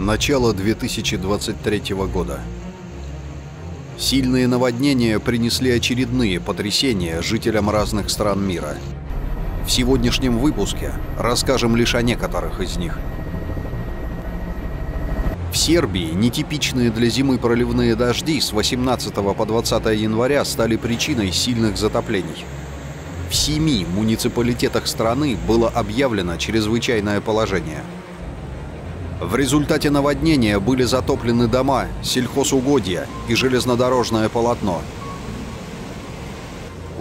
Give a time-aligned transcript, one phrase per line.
[0.00, 2.40] Начало 2023 года.
[3.98, 8.76] Сильные наводнения принесли очередные потрясения жителям разных стран мира.
[9.66, 12.98] В сегодняшнем выпуске расскажем лишь о некоторых из них.
[15.52, 21.76] В Сербии нетипичные для зимы проливные дожди с 18 по 20 января стали причиной сильных
[21.76, 22.46] затоплений.
[23.28, 27.82] В семи муниципалитетах страны было объявлено чрезвычайное положение–
[29.20, 34.80] в результате наводнения были затоплены дома, сельхозугодья и железнодорожное полотно.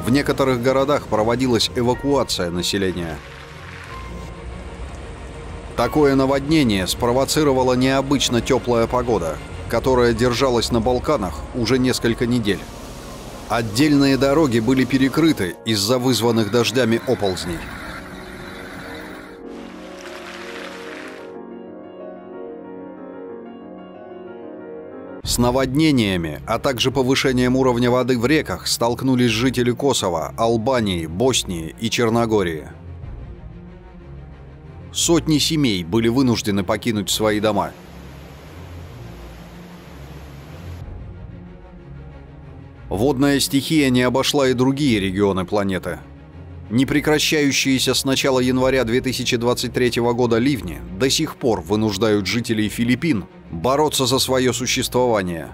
[0.05, 3.18] В некоторых городах проводилась эвакуация населения.
[5.77, 9.38] Такое наводнение спровоцировала необычно теплая погода,
[9.70, 12.60] которая держалась на Балканах уже несколько недель.
[13.48, 17.60] Отдельные дороги были перекрыты из-за вызванных дождями оползней.
[25.30, 31.91] С наводнениями, а также повышением уровня воды в реках столкнулись жители Косово, Албании, Боснии и
[31.91, 32.70] Черногории.
[34.91, 37.74] Сотни семей были вынуждены покинуть свои дома.
[42.90, 45.99] Водная стихия не обошла и другие регионы планеты.
[46.71, 54.20] Непрекращающиеся с начала января 2023 года ливни до сих пор вынуждают жителей Филиппин бороться за
[54.20, 55.50] свое существование.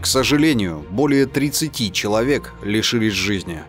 [0.00, 3.62] К сожалению, более 30 человек лишились жизни.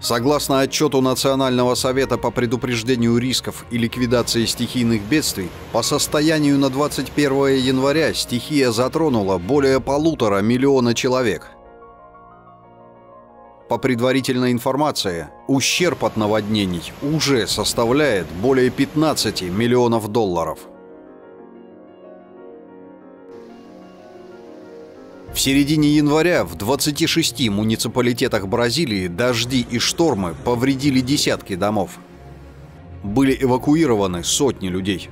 [0.00, 7.56] Согласно отчету Национального совета по предупреждению рисков и ликвидации стихийных бедствий, по состоянию на 21
[7.56, 11.50] января стихия затронула более полутора миллиона человек–
[13.68, 20.60] по предварительной информации, ущерб от наводнений уже составляет более 15 миллионов долларов.
[25.36, 31.98] В середине января в 26 муниципалитетах Бразилии дожди и штормы повредили десятки домов.
[33.02, 35.10] Были эвакуированы сотни людей.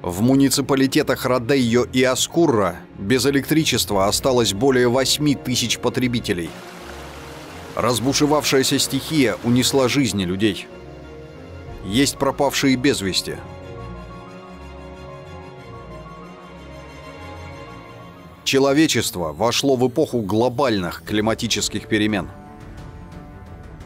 [0.00, 6.48] В муниципалитетах Родейо и Аскурра без электричества осталось более 8 тысяч потребителей.
[7.76, 10.66] Разбушевавшаяся стихия унесла жизни людей.
[11.84, 13.36] Есть пропавшие без вести.
[18.50, 22.28] Человечество вошло в эпоху глобальных климатических перемен.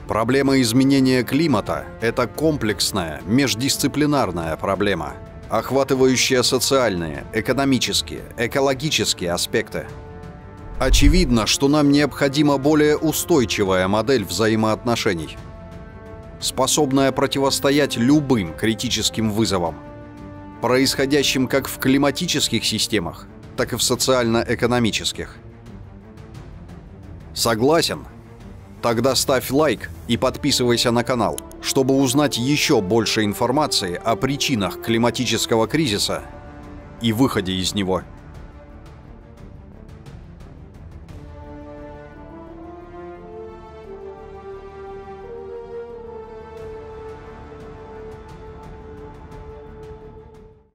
[0.09, 5.17] Проблема изменения климата– это комплексная, междисциплинарная проблема–
[5.51, 9.87] охватывающая социальные, экономические, экологические аспекты.
[10.79, 15.37] Очевидно, что нам необходима более устойчивая модель взаимоотношений,
[16.41, 19.75] способная противостоять любым критическим вызовам,
[20.63, 25.37] происходящим как в климатических системах, так и в социально-экономических.
[27.35, 28.07] Согласен?
[28.83, 35.67] Тогда ставь лайк и подписывайся на канал, чтобы узнать еще больше информации о причинах климатического
[35.67, 36.23] кризиса
[37.01, 38.03] и выходе из него.